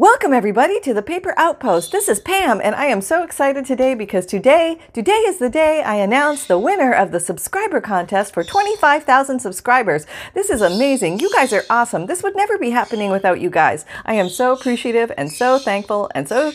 [0.00, 1.92] Welcome everybody to the Paper Outpost.
[1.92, 5.82] This is Pam and I am so excited today because today, today is the day
[5.82, 10.06] I announce the winner of the subscriber contest for 25,000 subscribers.
[10.32, 11.20] This is amazing.
[11.20, 12.06] You guys are awesome.
[12.06, 13.84] This would never be happening without you guys.
[14.06, 16.52] I am so appreciative and so thankful and so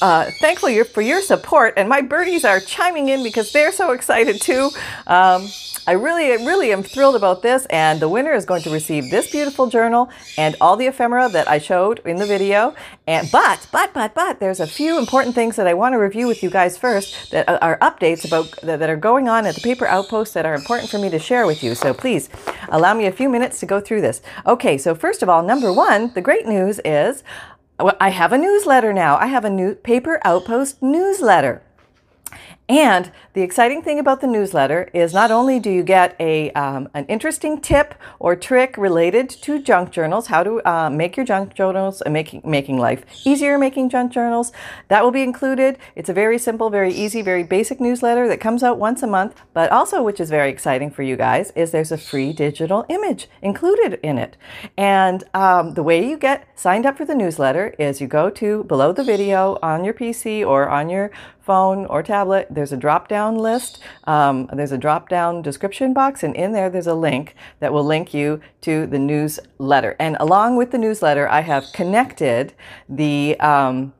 [0.00, 4.40] uh, thankful for your support and my birdies are chiming in because they're so excited
[4.40, 4.70] too.
[5.06, 5.46] Um,
[5.88, 9.30] I really, really am thrilled about this and the winner is going to receive this
[9.30, 12.74] beautiful journal and all the ephemera that I showed in the video.
[13.06, 16.26] And but but but but there's a few important things that I want to review
[16.26, 19.86] with you guys first that are updates about that are going on at the paper
[19.86, 21.74] outpost that are important for me to share with you.
[21.74, 22.28] So please
[22.68, 24.20] allow me a few minutes to go through this.
[24.46, 27.22] Okay, so first of all, number one, the great news is
[27.78, 29.16] I have a newsletter now.
[29.16, 31.62] I have a new paper outpost newsletter.
[32.68, 36.90] And the exciting thing about the newsletter is not only do you get a, um,
[36.92, 41.54] an interesting tip or trick related to junk journals, how to uh, make your junk
[41.54, 44.52] journals and making, making life easier making junk journals,
[44.88, 45.78] that will be included.
[45.96, 49.40] It's a very simple, very easy, very basic newsletter that comes out once a month,
[49.54, 53.30] but also, which is very exciting for you guys, is there's a free digital image
[53.40, 54.36] included in it.
[54.76, 58.64] And um, the way you get signed up for the newsletter is you go to
[58.64, 61.10] below the video on your PC or on your
[61.48, 63.80] phone or tablet, there's a drop down list.
[64.04, 67.84] Um, there's a drop down description box, and in there, there's a link that will
[67.84, 69.96] link you to the newsletter.
[69.98, 72.52] And along with the newsletter, I have connected
[72.86, 73.94] the um,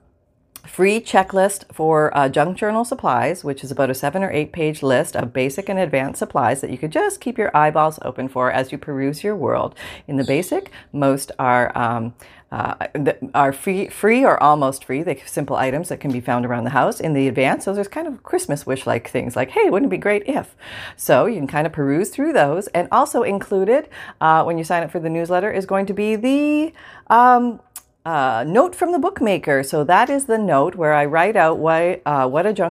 [0.67, 4.83] free checklist for uh, junk journal supplies, which is about a seven or eight page
[4.83, 8.51] list of basic and advanced supplies that you could just keep your eyeballs open for
[8.51, 9.75] as you peruse your world.
[10.06, 12.14] In the basic, most are um,
[12.51, 12.75] uh,
[13.34, 15.03] are free, free or almost free.
[15.03, 16.98] They simple items that can be found around the house.
[16.98, 19.98] In the advance, those are kind of Christmas wish-like things, like "Hey, wouldn't it be
[19.98, 20.56] great if?"
[20.97, 22.67] So you can kind of peruse through those.
[22.69, 23.89] And also included
[24.20, 26.73] uh, when you sign up for the newsletter is going to be the
[27.09, 27.61] um,
[28.09, 29.62] uh, note from the bookmaker.
[29.62, 32.73] So that is the note where I write out why, uh, what a junk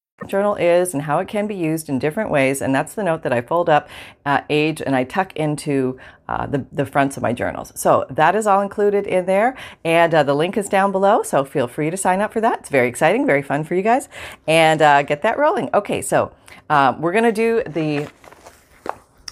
[0.27, 2.61] journal is and how it can be used in different ways.
[2.61, 3.89] And that's the note that I fold up,
[4.25, 7.71] uh, age, and I tuck into uh, the, the fronts of my journals.
[7.75, 9.55] So that is all included in there.
[9.83, 11.23] And uh, the link is down below.
[11.23, 12.59] So feel free to sign up for that.
[12.59, 14.09] It's very exciting, very fun for you guys.
[14.47, 15.69] And uh, get that rolling.
[15.73, 16.33] Okay, so
[16.69, 18.09] uh, we're going to do the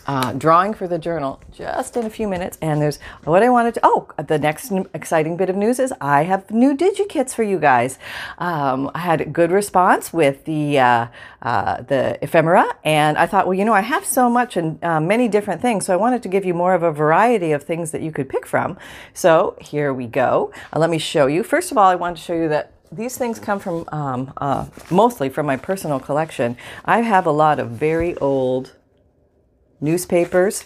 [0.10, 2.58] uh, drawing for the journal just in a few minutes.
[2.64, 3.82] And there's what I wanted to.
[3.84, 8.00] Oh, the next exciting bit of news is I have new DigiKits for you guys.
[8.40, 11.08] Um, I had a good response with the uh,
[11.44, 15.00] uh, the ephemera, and I thought, well, you know, I have so much and uh,
[15.00, 17.92] many different things, so I wanted to give you more of a variety of things
[17.92, 18.80] that you could pick from.
[19.14, 20.52] So here we go.
[20.74, 21.44] Uh, let me show you.
[21.44, 24.66] First of all, I wanted to show you that these things come from um, uh,
[24.90, 26.58] mostly from my personal collection.
[26.84, 28.74] I have a lot of very old
[29.82, 30.66] newspapers.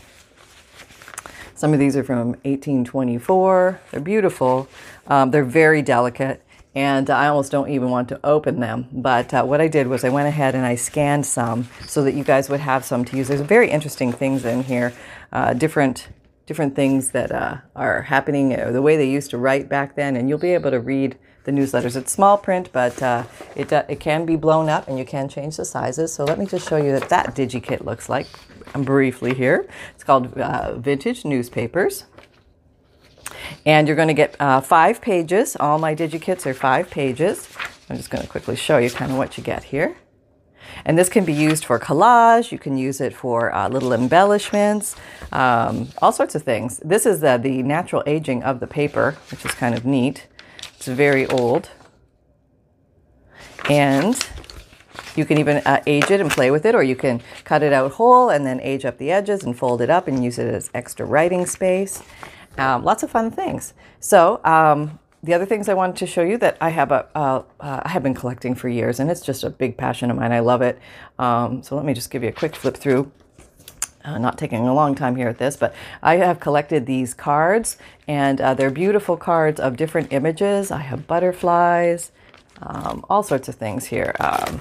[1.56, 3.80] Some of these are from 1824.
[3.92, 4.68] They're beautiful.
[5.08, 6.42] Um, they're very delicate,
[6.76, 8.88] and I almost don't even want to open them.
[8.92, 12.14] But uh, what I did was I went ahead and I scanned some so that
[12.14, 13.28] you guys would have some to use.
[13.28, 14.94] There's very interesting things in here,
[15.32, 16.08] uh, different
[16.46, 20.16] different things that uh, are happening, uh, the way they used to write back then,
[20.16, 21.96] and you'll be able to read the newsletters.
[21.96, 23.24] It's small print, but uh,
[23.56, 26.14] it, uh, it can be blown up and you can change the sizes.
[26.14, 28.28] So let me just show you that that DigiKit looks like
[28.74, 29.68] briefly here.
[29.94, 32.06] It's called uh, Vintage Newspapers.
[33.66, 35.58] And you're going to get uh, five pages.
[35.60, 37.50] All my DigiKits are five pages.
[37.90, 39.98] I'm just going to quickly show you kind of what you get here.
[40.86, 42.52] And this can be used for collage.
[42.52, 44.96] You can use it for uh, little embellishments,
[45.32, 46.78] um, all sorts of things.
[46.80, 50.28] This is the, the natural aging of the paper, which is kind of neat.
[50.76, 51.70] It's very old.
[53.70, 54.16] And
[55.16, 57.72] you can even uh, age it and play with it, or you can cut it
[57.72, 60.54] out whole and then age up the edges and fold it up and use it
[60.54, 62.04] as extra writing space.
[62.58, 63.74] Um, lots of fun things.
[64.00, 67.44] So, um, the other things I wanted to show you that I have a uh,
[67.60, 70.34] uh, I have been collecting for years, and it's just a big passion of mine.
[70.34, 70.78] I love it.
[71.18, 73.12] Um, so let me just give you a quick flip through.
[74.04, 77.78] Uh, not taking a long time here at this, but I have collected these cards,
[78.06, 80.72] and uh, they're beautiful cards of different images.
[80.72, 82.12] I have butterflies,
[82.62, 84.14] um, all sorts of things here.
[84.20, 84.60] Um,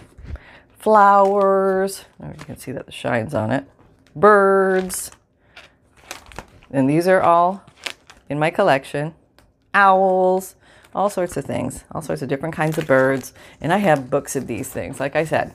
[0.78, 3.64] flowers, oh, you can see that the shines on it,
[4.14, 5.10] birds,
[6.70, 7.64] and these are all
[8.28, 9.12] in my collection.
[9.74, 10.56] Owls,
[10.94, 13.32] all sorts of things, all sorts of different kinds of birds.
[13.60, 15.00] And I have books of these things.
[15.00, 15.54] Like I said,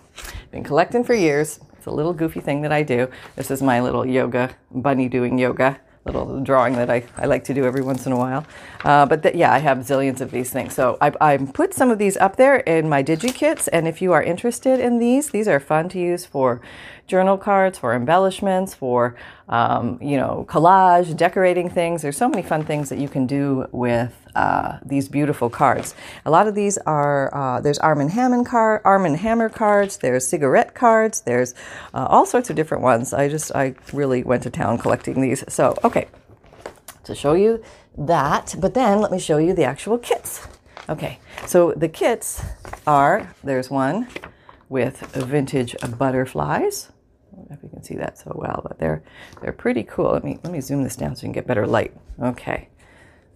[0.52, 1.60] been collecting for years.
[1.78, 3.10] It's a little goofy thing that I do.
[3.36, 5.80] This is my little yoga bunny doing yoga
[6.12, 8.46] little drawing that I, I like to do every once in a while.
[8.84, 10.74] Uh, but yeah, I have zillions of these things.
[10.74, 13.68] So I, I put some of these up there in my DigiKits.
[13.72, 16.62] And if you are interested in these, these are fun to use for
[17.08, 19.16] journal cards, for embellishments, for,
[19.48, 22.02] um, you know, collage, decorating things.
[22.02, 25.96] There's so many fun things that you can do with uh, these beautiful cards.
[26.26, 29.98] A lot of these are, uh, there's Arm & Hammer card, Arm & Hammer cards,
[29.98, 31.56] there's cigarette cards, there's
[31.96, 33.14] uh, all sorts of different ones.
[33.14, 35.44] I just, I really went to town collecting these.
[35.50, 36.08] So, okay,
[37.06, 37.64] to show you
[37.98, 40.48] that, but then let me show you the actual kits.
[40.88, 42.44] Okay, so the kits
[42.86, 44.08] are, there's one
[44.70, 46.92] with vintage butterflies
[47.34, 49.04] I don't know if you can see that so well, but they're
[49.42, 50.12] they're pretty cool.
[50.12, 51.94] Let me let me zoom this down so you can get better light.
[52.20, 52.70] Okay,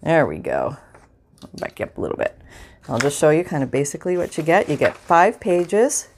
[0.02, 0.76] there we go.
[1.54, 2.38] Back up a little bit.
[2.88, 4.68] I'll just show you kind of basically what you get.
[4.68, 6.08] You get five pages,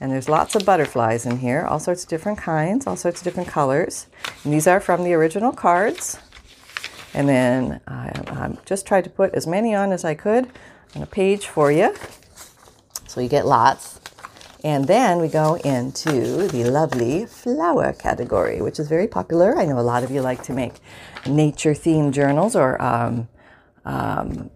[0.00, 3.24] and there's lots of butterflies in here, all sorts of different kinds, all sorts of
[3.24, 4.06] different colors.
[4.44, 6.18] And these are from the original cards.
[7.14, 10.48] And then I, I just tried to put as many on as I could
[10.94, 11.94] on a page for you.
[13.06, 14.00] So you get lots.
[14.64, 19.56] And then we go into the lovely flower category, which is very popular.
[19.56, 20.74] I know a lot of you like to make
[21.26, 23.28] nature themed journals or um,
[23.84, 24.50] um,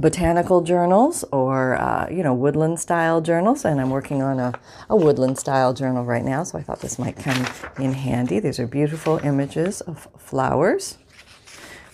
[0.00, 3.64] botanical journals or, uh, you know, woodland style journals.
[3.64, 4.52] And I'm working on a,
[4.88, 7.46] a woodland style journal right now, so I thought this might come
[7.78, 8.40] in handy.
[8.40, 10.98] These are beautiful images of flowers.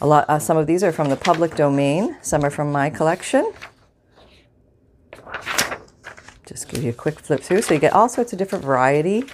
[0.00, 2.90] A lot, uh, some of these are from the public domain, some are from my
[2.90, 3.52] collection
[6.46, 7.62] just give you a quick flip through.
[7.62, 9.24] So you get all sorts of different variety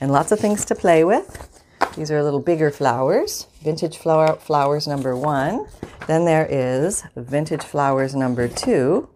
[0.00, 1.44] and lots of things to play with.
[1.96, 3.46] These are a little bigger flowers.
[3.62, 5.66] Vintage flower, flowers number one.
[6.08, 9.10] Then there is vintage flowers number two.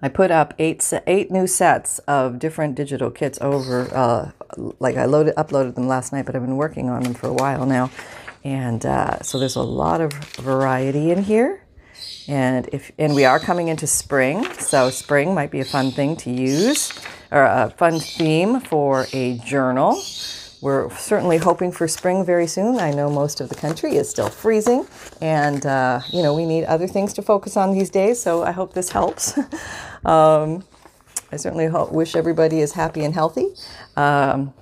[0.00, 3.92] I put up eight eight new sets of different digital kits over.
[3.92, 4.30] Uh,
[4.78, 7.32] like I loaded uploaded them last night, but I've been working on them for a
[7.32, 7.90] while now,
[8.44, 11.64] and uh, so there's a lot of variety in here.
[12.28, 16.14] And if and we are coming into spring, so spring might be a fun thing
[16.18, 16.92] to use
[17.32, 20.00] or a fun theme for a journal.
[20.62, 22.78] We're certainly hoping for spring very soon.
[22.78, 24.86] I know most of the country is still freezing,
[25.20, 28.22] and uh, you know we need other things to focus on these days.
[28.22, 29.36] So I hope this helps.
[30.04, 30.62] um,
[31.32, 33.48] I certainly hope, wish everybody is happy and healthy.
[33.96, 34.54] Um,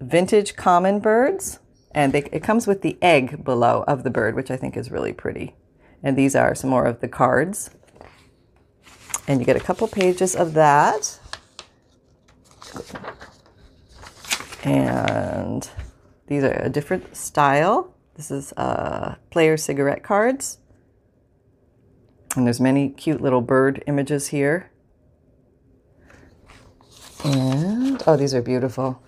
[0.00, 1.58] vintage common birds,
[1.90, 4.90] and they, it comes with the egg below of the bird, which I think is
[4.90, 5.54] really pretty.
[6.02, 7.68] And these are some more of the cards.
[9.28, 11.18] And you get a couple pages of that.
[14.62, 15.68] And
[16.26, 17.94] these are a different style.
[18.14, 20.58] This is uh, player cigarette cards.
[22.36, 24.70] And there's many cute little bird images here.
[27.24, 29.02] And, oh, these are beautiful.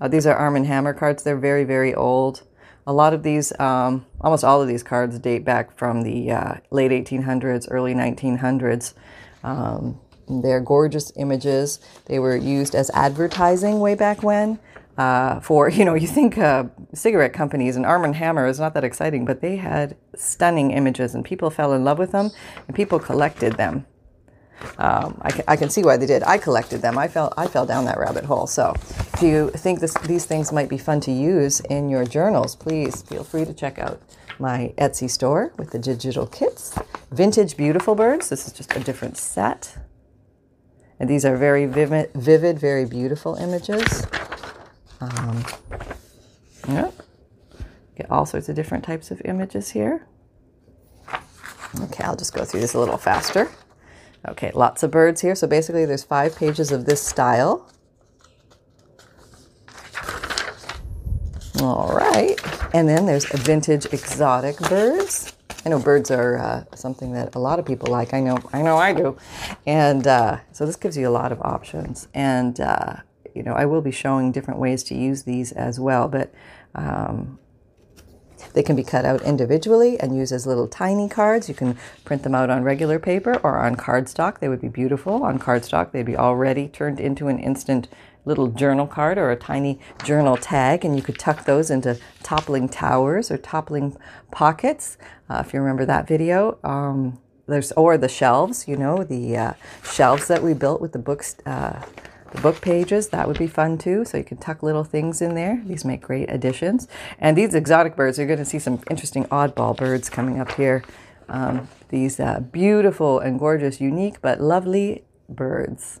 [0.00, 1.22] Uh, these are Arm & Hammer cards.
[1.22, 2.42] They're very, very old.
[2.86, 6.54] A lot of these, um, almost all of these cards date back from the uh,
[6.70, 8.94] late 1800s, early 1900s.
[9.42, 11.80] Um, they're gorgeous images.
[12.06, 14.58] They were used as advertising way back when.
[14.96, 18.74] Uh, for you know, you think uh, cigarette companies and Arm and Hammer is not
[18.74, 22.30] that exciting, but they had stunning images, and people fell in love with them,
[22.66, 23.86] and people collected them.
[24.78, 26.22] Um, I, can, I, can see why they did.
[26.22, 26.96] I collected them.
[26.96, 28.46] I fell I fell down that rabbit hole.
[28.46, 28.74] So,
[29.12, 33.02] if you think this, these things might be fun to use in your journals, please
[33.02, 34.00] feel free to check out
[34.38, 36.76] my Etsy store with the digital kits.
[37.10, 38.28] Vintage Beautiful Birds.
[38.28, 39.76] This is just a different set,
[41.00, 44.06] and these are very vivid, vivid very beautiful images.
[45.10, 45.44] Um,
[46.68, 46.90] yeah.
[47.96, 50.06] Get all sorts of different types of images here.
[51.80, 53.50] Okay, I'll just go through this a little faster.
[54.28, 55.34] Okay, lots of birds here.
[55.34, 57.70] So basically, there's five pages of this style.
[61.60, 62.38] All right.
[62.74, 65.34] And then there's vintage exotic birds.
[65.64, 68.12] I know birds are uh, something that a lot of people like.
[68.12, 69.16] I know, I know, I do.
[69.66, 72.08] And uh, so this gives you a lot of options.
[72.12, 72.96] And uh,
[73.34, 76.08] you know, I will be showing different ways to use these as well.
[76.08, 76.32] But
[76.74, 77.38] um,
[78.52, 81.48] they can be cut out individually and used as little tiny cards.
[81.48, 84.38] You can print them out on regular paper or on cardstock.
[84.38, 85.24] They would be beautiful.
[85.24, 87.88] On cardstock, they'd be already turned into an instant
[88.24, 92.68] little journal card or a tiny journal tag, and you could tuck those into toppling
[92.68, 93.96] towers or toppling
[94.30, 94.96] pockets.
[95.28, 98.66] Uh, if you remember that video, um, there's or the shelves.
[98.66, 101.36] You know the uh, shelves that we built with the books.
[101.44, 101.82] Uh,
[102.34, 103.08] the book pages.
[103.08, 104.04] That would be fun too.
[104.04, 105.62] So you can tuck little things in there.
[105.64, 106.88] These make great additions.
[107.18, 110.82] And these exotic birds, you're going to see some interesting oddball birds coming up here.
[111.28, 116.00] um, these uh, beautiful and gorgeous, unique but lovely birds.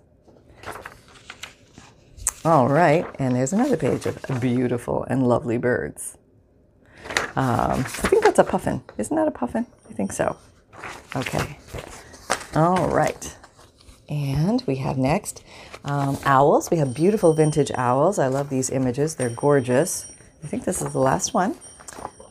[2.44, 6.18] All right, and there's another page of beautiful and lovely birds.
[7.36, 8.82] Um, I think that's a puffin.
[8.98, 9.66] Isn't that a puffin?
[9.88, 10.36] I think so.
[11.16, 11.58] Okay.
[12.54, 13.36] All right.
[14.08, 15.42] And we have next
[15.84, 16.70] um, owls.
[16.70, 18.18] We have beautiful vintage owls.
[18.18, 20.06] I love these images, they're gorgeous.
[20.42, 21.56] I think this is the last one.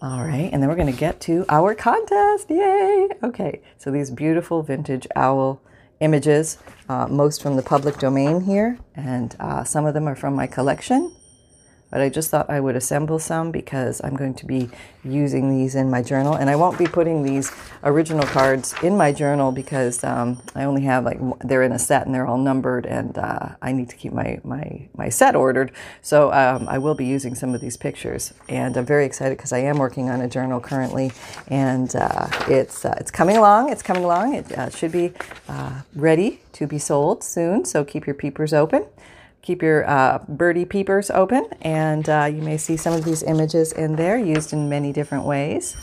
[0.01, 2.49] All right, and then we're going to get to our contest.
[2.49, 3.07] Yay!
[3.23, 5.61] Okay, so these beautiful vintage owl
[6.01, 6.57] images,
[6.89, 10.45] uh, most from the public domain here, and uh, some of them are from my
[10.45, 11.13] collection
[11.93, 14.67] but I just thought I would assemble some because I'm going to be
[15.05, 16.33] using these in my journal.
[16.33, 17.51] And I won't be putting these
[17.83, 22.07] original cards in my journal because um, I only have like, they're in a set
[22.07, 25.71] and they're all numbered and uh, I need to keep my, my, my set ordered.
[26.01, 28.33] So um, I will be using some of these pictures.
[28.49, 31.11] And I'm very excited because I am working on a journal currently
[31.45, 33.69] and uh, it's, uh, it's coming along.
[33.69, 34.33] It's coming along.
[34.33, 35.13] It uh, should be
[35.47, 37.65] uh, ready to be sold soon.
[37.65, 38.87] So keep your peepers open
[39.43, 43.73] keep your uh, birdie peepers open and uh, you may see some of these images
[43.73, 45.75] in there used in many different ways.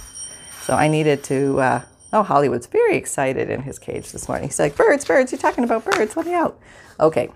[0.62, 4.48] So I needed to, uh, oh, Hollywood's very excited in his cage this morning.
[4.48, 6.58] He's like, birds, birds, you're talking about birds, let me out.
[6.98, 7.30] Okay.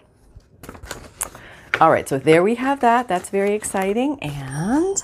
[1.79, 3.07] All right, so there we have that.
[3.07, 4.19] That's very exciting.
[4.23, 5.04] And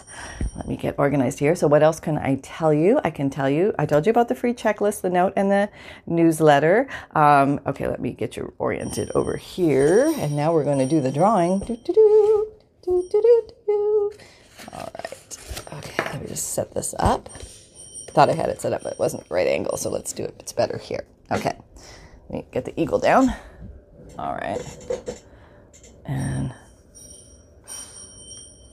[0.60, 1.54] let me get organized here.
[1.54, 3.00] So, what else can I tell you?
[3.02, 5.70] I can tell you, I told you about the free checklist, the note, and the
[6.06, 6.86] newsletter.
[7.14, 10.12] Um, okay, let me get you oriented over here.
[10.18, 11.60] And now we're going to do the drawing.
[11.60, 12.52] Do, do, do,
[12.84, 14.12] do, do, do.
[14.74, 15.38] All right.
[15.78, 17.30] Okay, let me just set this up.
[18.10, 19.78] Thought I had it set up, but it wasn't the right angle.
[19.78, 20.34] So, let's do it.
[20.40, 21.06] It's better here.
[21.32, 21.56] Okay.
[22.28, 23.34] Let me get the eagle down.
[24.18, 24.60] All right.
[26.04, 26.52] And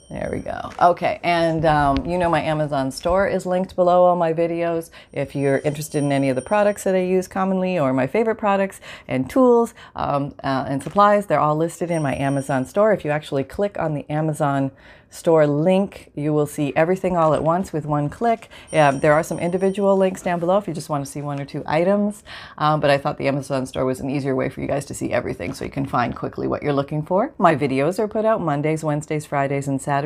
[0.10, 0.72] there we go.
[0.80, 4.90] Okay, and um, you know my Amazon store is linked below all my videos.
[5.12, 8.36] If you're interested in any of the products that I use commonly or my favorite
[8.36, 12.94] products and tools um, uh, and supplies, they're all listed in my Amazon store.
[12.94, 14.72] If you actually click on the Amazon
[15.10, 16.12] store link.
[16.16, 18.50] You will see everything all at once with one click.
[18.74, 21.40] Um, there are some individual links down below if you just want to see one
[21.40, 22.24] or two items.
[22.58, 24.94] Um, but I thought the Amazon store was an easier way for you guys to
[24.94, 27.34] see everything so you can find quickly what you're looking for.
[27.38, 29.97] My videos are put out Mondays, Wednesdays, Fridays, and Saturdays.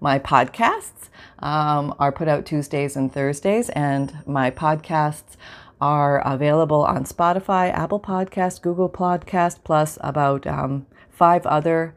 [0.00, 1.08] My podcasts
[1.38, 5.36] um, are put out Tuesdays and Thursdays, and my podcasts
[5.80, 11.94] are available on Spotify, Apple Podcast, Google Podcast, plus about um, five other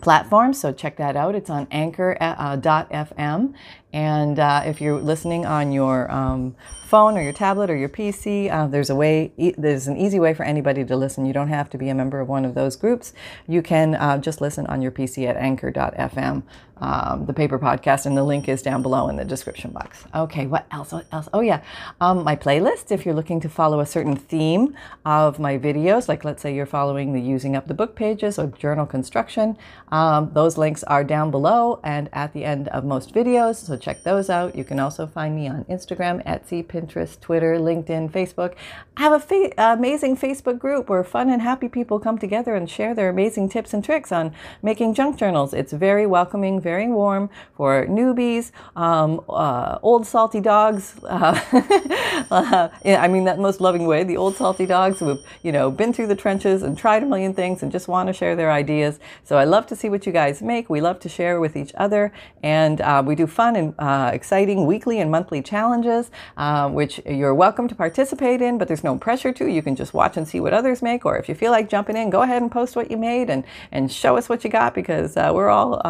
[0.00, 0.60] platforms.
[0.60, 1.34] So check that out.
[1.34, 3.54] It's on anchor.fm.
[3.96, 8.52] And uh, if you're listening on your um, phone or your tablet or your PC,
[8.52, 11.24] uh, there's a way, e- there's an easy way for anybody to listen.
[11.24, 13.14] You don't have to be a member of one of those groups.
[13.48, 16.42] You can uh, just listen on your PC at anchor.fm
[16.78, 20.04] um, the paper podcast, and the link is down below in the description box.
[20.14, 20.92] Okay, what else?
[20.92, 21.28] What else?
[21.32, 21.62] Oh, yeah,
[22.00, 22.92] um, my playlist.
[22.92, 26.66] If you're looking to follow a certain theme of my videos, like let's say you're
[26.66, 29.56] following the using up the book pages or journal construction,
[29.90, 33.56] um, those links are down below and at the end of most videos.
[33.56, 34.56] So check those out.
[34.56, 38.54] You can also find me on Instagram, Etsy, Pinterest, Twitter, LinkedIn, Facebook.
[38.96, 42.68] I have a fa- amazing Facebook group where fun and happy people come together and
[42.68, 45.54] share their amazing tips and tricks on making junk journals.
[45.54, 50.94] It's very welcoming very warm for newbies, um, uh, old salty dogs.
[52.30, 54.02] Uh, I mean that most loving way.
[54.02, 57.06] The old salty dogs who have you know been through the trenches and tried a
[57.06, 58.98] million things and just want to share their ideas.
[59.22, 60.68] So I love to see what you guys make.
[60.68, 62.12] We love to share with each other,
[62.42, 67.34] and uh, we do fun and uh, exciting weekly and monthly challenges, uh, which you're
[67.34, 68.58] welcome to participate in.
[68.58, 69.46] But there's no pressure to.
[69.46, 71.96] You can just watch and see what others make, or if you feel like jumping
[71.96, 74.74] in, go ahead and post what you made and and show us what you got
[74.74, 75.80] because we're all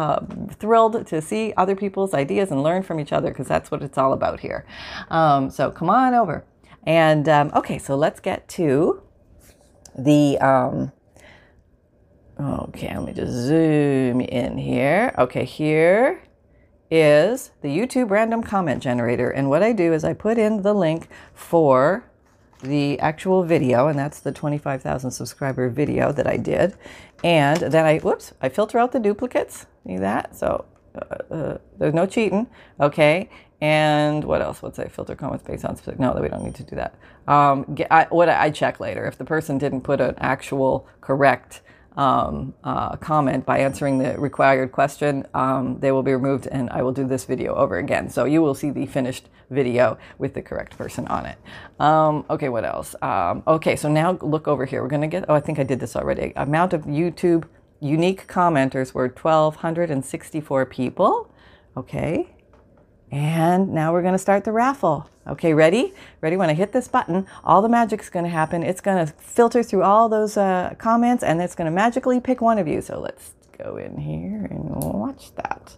[0.59, 3.97] thrilled to see other people's ideas and learn from each other because that's what it's
[3.97, 4.65] all about here.
[5.09, 6.45] Um, so come on over.
[6.83, 9.01] And um, okay, so let's get to
[9.97, 10.37] the.
[10.39, 10.91] Um,
[12.39, 15.13] okay, let me just zoom in here.
[15.17, 16.21] Okay, here
[16.89, 19.29] is the YouTube random comment generator.
[19.29, 22.05] And what I do is I put in the link for
[22.61, 26.75] the actual video, and that's the 25,000 subscriber video that I did.
[27.23, 29.65] And then I, whoops, I filter out the duplicates.
[29.85, 30.35] See that?
[30.35, 30.65] So
[30.95, 32.47] uh, uh, there's no cheating,
[32.79, 33.29] okay?
[33.61, 34.61] And what else?
[34.61, 35.99] What's I filter comments based on specific?
[35.99, 36.95] No, that we don't need to do that.
[37.27, 41.61] Um, get, I, what I check later if the person didn't put an actual correct
[41.97, 46.81] um, uh, comment by answering the required question, um, they will be removed, and I
[46.83, 48.09] will do this video over again.
[48.09, 51.37] So you will see the finished video with the correct person on it.
[51.79, 52.95] Um, okay, what else?
[53.01, 54.81] Um, okay, so now look over here.
[54.81, 55.25] We're gonna get.
[55.27, 56.33] Oh, I think I did this already.
[56.35, 57.45] Amount of YouTube
[57.79, 61.31] unique commenters were 1,264 people.
[61.75, 62.33] Okay.
[63.11, 65.09] And now we're going to start the raffle.
[65.27, 65.93] Okay, ready?
[66.21, 66.37] Ready?
[66.37, 68.63] When I hit this button, all the magic's going to happen.
[68.63, 72.39] It's going to filter through all those uh, comments and it's going to magically pick
[72.39, 72.81] one of you.
[72.81, 75.75] So let's go in here and watch that.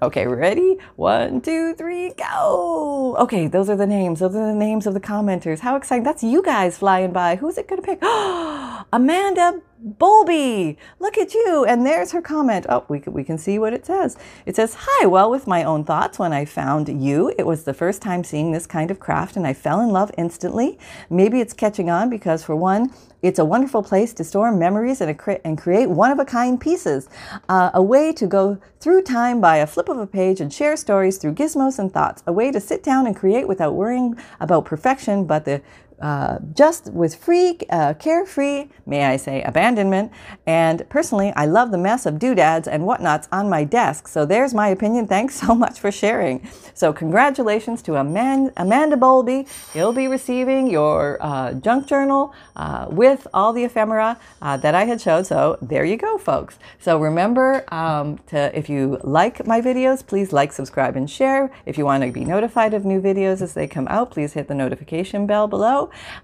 [0.00, 0.78] Okay, ready?
[0.96, 3.16] One, two, three, go.
[3.18, 4.20] Okay, those are the names.
[4.20, 5.60] Those are the names of the commenters.
[5.60, 6.04] How exciting.
[6.04, 7.36] That's you guys flying by.
[7.36, 7.98] Who's it going to pick?
[8.92, 11.64] Amanda Bolby, look at you.
[11.68, 12.66] And there's her comment.
[12.68, 14.16] Oh, we can, we can see what it says.
[14.46, 17.74] It says, Hi, well, with my own thoughts, when I found you, it was the
[17.74, 20.78] first time seeing this kind of craft and I fell in love instantly.
[21.10, 22.90] Maybe it's catching on because, for one,
[23.22, 27.08] it's a wonderful place to store memories and, and create one of a kind pieces.
[27.48, 30.76] Uh, a way to go through time by a flip of a page and share
[30.76, 32.22] stories through gizmos and thoughts.
[32.26, 35.60] A way to sit down and create without worrying about perfection, but the
[36.00, 40.12] uh, just with free, uh, carefree, may I say, abandonment.
[40.46, 44.08] And personally, I love the mess of doodads and whatnots on my desk.
[44.08, 45.06] So there's my opinion.
[45.16, 46.46] Thanks so much for sharing.
[46.74, 49.48] So congratulations to Amanda, Amanda Bolby.
[49.74, 54.84] You'll be receiving your uh, junk journal uh, with all the ephemera uh, that I
[54.84, 55.26] had showed.
[55.26, 56.58] So there you go, folks.
[56.78, 61.50] So remember um, to, if you like my videos, please like, subscribe, and share.
[61.64, 64.48] If you want to be notified of new videos as they come out, please hit
[64.48, 65.48] the notification bell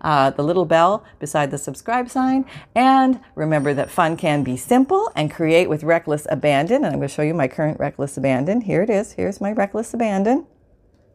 [0.01, 2.45] uh, the little bell beside the subscribe sign.
[2.75, 6.85] And remember that fun can be simple and create with reckless abandon.
[6.85, 8.63] And I'm going to show you my current reckless abandon.
[8.63, 9.13] Here it is.
[9.13, 10.47] Here's my reckless abandon.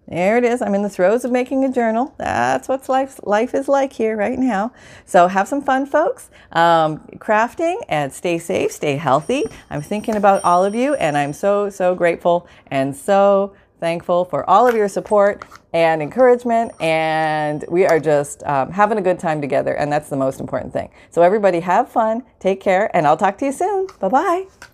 [0.08, 0.62] There it is.
[0.62, 2.16] I'm in the throes of making a journal.
[2.18, 4.72] That's what life, life is like here right now.
[5.06, 6.30] So have some fun, folks.
[6.54, 9.44] Um, crafting and stay safe, stay healthy.
[9.70, 14.50] I'm thinking about all of you, and I'm so, so grateful and so thankful for
[14.50, 16.72] all of your support and encouragement.
[16.81, 19.74] And we are just um, having a good time together.
[19.74, 20.89] And that's the most important thing.
[21.10, 23.88] So, everybody, have fun, take care, and I'll talk to you soon.
[24.00, 24.67] Bye bye.